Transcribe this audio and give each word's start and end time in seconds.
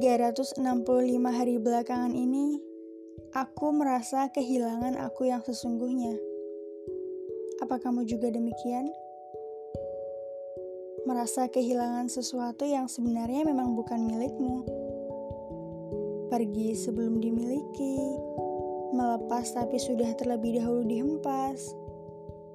365 0.00 0.64
hari 1.28 1.60
belakangan 1.60 2.16
ini, 2.16 2.56
aku 3.36 3.68
merasa 3.68 4.32
kehilangan 4.32 4.96
aku 4.96 5.28
yang 5.28 5.44
sesungguhnya. 5.44 6.16
Apa 7.60 7.76
kamu 7.76 8.08
juga 8.08 8.32
demikian? 8.32 8.88
Merasa 11.04 11.52
kehilangan 11.52 12.08
sesuatu 12.08 12.64
yang 12.64 12.88
sebenarnya 12.88 13.44
memang 13.44 13.76
bukan 13.76 14.00
milikmu. 14.08 14.64
Pergi 16.32 16.72
sebelum 16.80 17.20
dimiliki, 17.20 18.00
melepas 18.96 19.52
tapi 19.52 19.76
sudah 19.76 20.16
terlebih 20.16 20.64
dahulu 20.64 20.80
dihempas, 20.88 21.76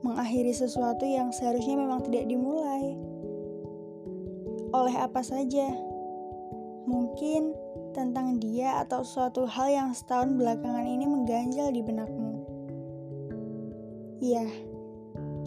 mengakhiri 0.02 0.50
sesuatu 0.50 1.06
yang 1.06 1.30
seharusnya 1.30 1.78
memang 1.78 2.02
tidak 2.10 2.26
dimulai. 2.26 2.98
Oleh 4.74 4.98
apa 4.98 5.22
saja? 5.22 5.94
Mungkin 6.86 7.54
tentang 7.98 8.38
dia 8.38 8.86
atau 8.86 9.02
suatu 9.02 9.50
hal 9.50 9.74
yang 9.74 9.90
setahun 9.96 10.38
belakangan 10.38 10.86
ini 10.86 11.10
mengganjal 11.10 11.74
di 11.74 11.82
benakmu. 11.82 12.34
Iya, 14.22 14.46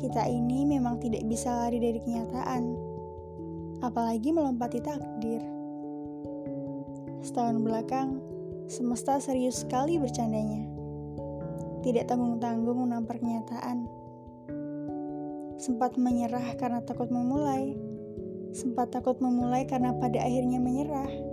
kita 0.02 0.27
ini 0.27 0.66
memang 0.66 0.98
tidak 0.98 1.23
bisa 1.30 1.52
lari 1.52 1.78
dari 1.78 2.02
kenyataan, 2.02 2.62
apalagi 3.87 4.34
melompati 4.34 4.83
takdir. 4.83 5.45
Setahun 7.23 7.62
belakang, 7.62 8.19
semesta 8.66 9.23
serius 9.23 9.62
sekali 9.62 9.95
bercandanya. 9.95 10.66
Tidak 11.86 12.09
tanggung-tanggung 12.11 12.83
menampar 12.83 13.23
kenyataan. 13.23 13.86
Sempat 15.59 15.95
menyerah 15.95 16.59
karena 16.59 16.83
takut 16.83 17.11
memulai. 17.11 17.78
Sempat 18.55 18.91
takut 18.91 19.20
memulai 19.23 19.69
karena 19.69 19.92
pada 19.95 20.25
akhirnya 20.25 20.56
menyerah 20.56 21.27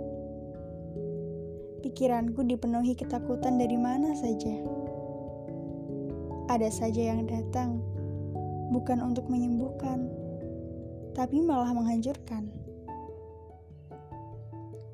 pikiranku 1.86 2.42
dipenuhi 2.42 2.98
ketakutan 2.98 3.62
dari 3.62 3.78
mana 3.78 4.10
saja. 4.18 4.58
Ada 6.50 6.66
saja 6.66 7.14
yang 7.14 7.30
datang, 7.30 7.78
bukan 8.74 8.98
untuk 8.98 9.30
menyembuhkan, 9.30 10.10
tapi 11.14 11.38
malah 11.38 11.70
menghancurkan. 11.70 12.50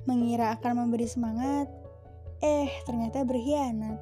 Mengira 0.05 0.53
akan 0.53 0.85
memberi 0.85 1.09
semangat, 1.09 1.73
eh 2.45 2.69
ternyata 2.85 3.25
berkhianat. 3.25 3.97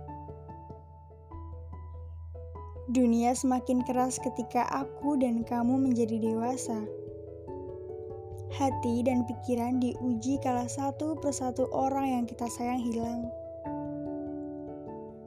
Dunia 2.90 3.38
semakin 3.38 3.86
keras 3.86 4.18
ketika 4.18 4.66
aku 4.66 5.14
dan 5.14 5.46
kamu 5.46 5.78
menjadi 5.78 6.18
dewasa 6.18 6.82
hati 8.50 9.06
dan 9.06 9.22
pikiran 9.26 9.78
diuji 9.78 10.42
kala 10.42 10.66
satu 10.66 11.14
persatu 11.18 11.70
orang 11.70 12.18
yang 12.18 12.24
kita 12.26 12.50
sayang 12.50 12.82
hilang. 12.82 13.30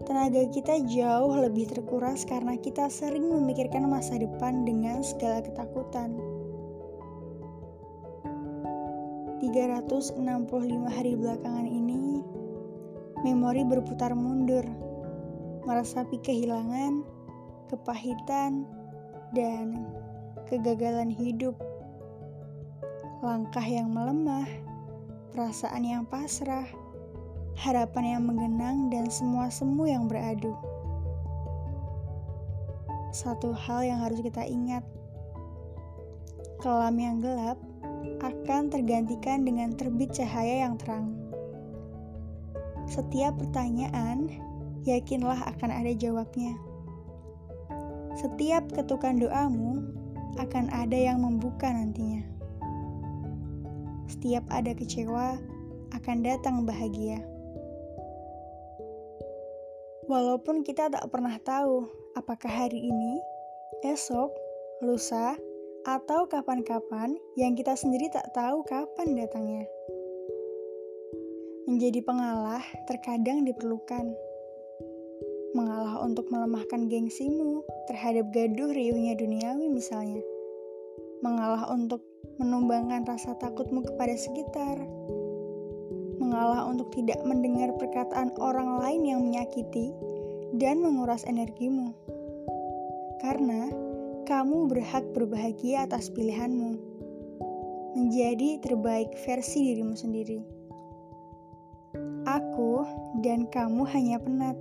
Tenaga 0.03 0.43
kita 0.51 0.83
jauh 0.83 1.31
lebih 1.31 1.71
terkuras 1.71 2.27
karena 2.27 2.59
kita 2.59 2.91
sering 2.91 3.23
memikirkan 3.23 3.87
masa 3.87 4.19
depan 4.19 4.67
dengan 4.67 4.99
segala 4.99 5.39
ketakutan. 5.39 6.19
365 9.39 10.19
hari 10.87 11.15
belakangan 11.15 11.67
ini, 11.67 12.19
memori 13.23 13.63
berputar 13.63 14.11
mundur, 14.11 14.67
meresapi 15.63 16.19
kehilangan, 16.19 17.03
kepahitan, 17.71 18.67
dan 19.31 19.87
kegagalan 20.47 21.11
hidup 21.11 21.55
langkah 23.23 23.63
yang 23.63 23.87
melemah, 23.87 24.43
perasaan 25.31 25.87
yang 25.87 26.03
pasrah, 26.03 26.67
harapan 27.55 28.19
yang 28.19 28.23
menggenang, 28.27 28.91
dan 28.91 29.07
semua 29.07 29.47
semu 29.47 29.87
yang 29.87 30.11
beradu. 30.11 30.51
Satu 33.15 33.55
hal 33.55 33.87
yang 33.87 34.03
harus 34.03 34.19
kita 34.19 34.43
ingat, 34.43 34.83
kelam 36.59 36.99
yang 36.99 37.23
gelap 37.23 37.55
akan 38.19 38.67
tergantikan 38.67 39.47
dengan 39.47 39.71
terbit 39.71 40.11
cahaya 40.11 40.67
yang 40.67 40.75
terang. 40.75 41.15
Setiap 42.91 43.39
pertanyaan, 43.39 44.35
yakinlah 44.83 45.39
akan 45.47 45.71
ada 45.71 45.95
jawabnya. 45.95 46.59
Setiap 48.19 48.67
ketukan 48.75 49.15
doamu 49.15 49.79
akan 50.35 50.67
ada 50.75 50.99
yang 50.99 51.23
membuka 51.23 51.71
nantinya. 51.71 52.32
Setiap 54.07 54.43
ada 54.51 54.71
kecewa, 54.75 55.39
akan 55.93 56.17
datang 56.25 56.65
bahagia. 56.65 57.21
Walaupun 60.11 60.67
kita 60.67 60.91
tak 60.91 61.07
pernah 61.09 61.39
tahu 61.41 61.87
apakah 62.19 62.51
hari 62.51 62.81
ini, 62.91 63.23
esok, 63.87 64.35
lusa, 64.83 65.39
atau 65.83 66.27
kapan-kapan 66.27 67.15
yang 67.35 67.55
kita 67.59 67.75
sendiri 67.75 68.07
tak 68.11 68.31
tahu 68.31 68.63
kapan 68.67 69.15
datangnya. 69.19 69.67
Menjadi 71.67 72.03
pengalah 72.03 72.63
terkadang 72.87 73.47
diperlukan. 73.47 74.11
Mengalah 75.53 76.01
untuk 76.03 76.27
melemahkan 76.33 76.91
gengsimu 76.91 77.63
terhadap 77.87 78.27
gaduh 78.35 78.73
riuhnya 78.73 79.15
duniawi 79.15 79.71
misalnya. 79.71 80.19
Mengalah 81.23 81.71
untuk 81.71 82.03
menumbangkan 82.41 83.05
rasa 83.05 83.37
takutmu 83.37 83.85
kepada 83.85 84.15
sekitar, 84.17 84.77
mengalah 86.17 86.65
untuk 86.65 86.91
tidak 86.91 87.21
mendengar 87.23 87.71
perkataan 87.77 88.33
orang 88.41 88.81
lain 88.81 89.01
yang 89.05 89.19
menyakiti 89.23 89.93
dan 90.57 90.81
menguras 90.81 91.23
energimu. 91.29 91.93
Karena 93.23 93.71
kamu 94.27 94.67
berhak 94.71 95.05
berbahagia 95.15 95.87
atas 95.87 96.11
pilihanmu, 96.11 96.79
menjadi 97.95 98.59
terbaik 98.63 99.13
versi 99.23 99.71
dirimu 99.71 99.95
sendiri. 99.95 100.39
Aku 102.23 102.87
dan 103.21 103.47
kamu 103.51 103.83
hanya 103.93 104.17
penat, 104.19 104.57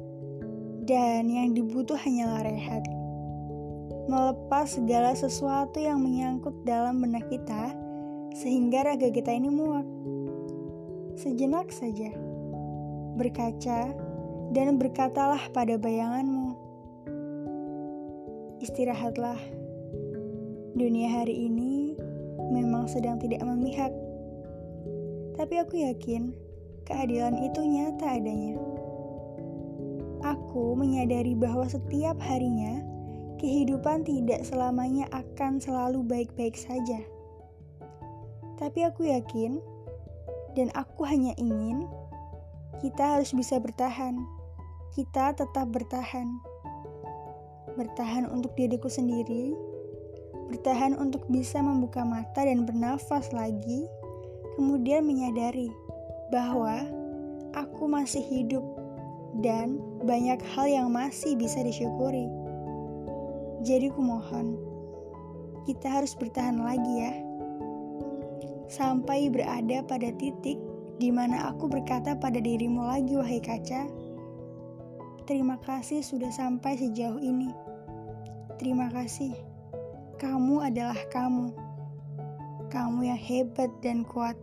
dan 0.87 1.31
yang 1.31 1.55
dibutuh 1.55 1.97
hanyalah 1.97 2.43
rehat 2.43 2.83
melepas 4.11 4.67
segala 4.67 5.15
sesuatu 5.15 5.79
yang 5.79 6.03
menyangkut 6.03 6.55
dalam 6.67 6.99
benak 7.03 7.27
kita, 7.31 7.75
sehingga 8.35 8.83
raga 8.89 9.13
kita 9.13 9.31
ini 9.31 9.49
muak. 9.53 9.87
Sejenak 11.15 11.71
saja, 11.71 12.11
berkaca 13.15 13.93
dan 14.53 14.81
berkatalah 14.81 15.41
pada 15.53 15.77
bayanganmu. 15.79 16.57
Istirahatlah. 18.63 19.39
Dunia 20.73 21.21
hari 21.21 21.53
ini 21.53 21.93
memang 22.51 22.89
sedang 22.89 23.21
tidak 23.21 23.45
memihak. 23.45 23.93
Tapi 25.37 25.61
aku 25.61 25.85
yakin 25.85 26.33
keadilan 26.89 27.37
itu 27.45 27.61
nyata 27.61 28.21
adanya. 28.21 28.57
Aku 30.23 30.79
menyadari 30.79 31.35
bahwa 31.35 31.67
setiap 31.67 32.17
harinya 32.23 32.92
kehidupan 33.43 34.07
tidak 34.07 34.47
selamanya 34.47 35.11
akan 35.11 35.59
selalu 35.59 36.07
baik-baik 36.07 36.55
saja. 36.55 37.03
Tapi 38.63 38.87
aku 38.87 39.11
yakin, 39.11 39.59
dan 40.55 40.71
aku 40.79 41.03
hanya 41.03 41.35
ingin 41.35 41.91
kita 42.79 43.19
harus 43.19 43.35
bisa 43.35 43.59
bertahan. 43.59 44.23
Kita 44.95 45.35
tetap 45.35 45.67
bertahan. 45.75 46.39
Bertahan 47.75 48.31
untuk 48.31 48.55
diriku 48.55 48.87
sendiri, 48.87 49.57
bertahan 50.53 50.95
untuk 50.95 51.27
bisa 51.27 51.59
membuka 51.65 52.05
mata 52.07 52.45
dan 52.47 52.63
bernafas 52.63 53.33
lagi, 53.35 53.89
kemudian 54.55 55.03
menyadari 55.03 55.73
bahwa 56.31 56.85
aku 57.57 57.89
masih 57.89 58.23
hidup 58.23 58.63
dan 59.41 59.81
banyak 60.05 60.39
hal 60.53 60.69
yang 60.69 60.89
masih 60.93 61.35
bisa 61.35 61.65
disyukuri. 61.65 62.29
Jadi 63.63 63.95
kumohon, 63.95 64.59
kita 65.71 65.87
harus 65.87 66.19
bertahan 66.19 66.59
lagi 66.59 67.07
ya. 67.07 67.15
Sampai 68.67 69.31
berada 69.31 69.87
pada 69.87 70.11
titik 70.19 70.59
di 70.99 71.15
mana 71.15 71.55
aku 71.55 71.71
berkata 71.71 72.19
pada 72.19 72.43
dirimu 72.43 72.83
lagi 72.83 73.15
wahai 73.15 73.39
kaca, 73.39 73.87
terima 75.31 75.63
kasih 75.63 76.03
sudah 76.03 76.35
sampai 76.35 76.75
sejauh 76.75 77.23
ini. 77.23 77.55
Terima 78.59 78.91
kasih. 78.91 79.31
Kamu 80.19 80.67
adalah 80.67 80.99
kamu. 81.15 81.55
Kamu 82.67 82.99
yang 83.07 83.19
hebat 83.19 83.71
dan 83.79 84.03
kuat. 84.03 84.35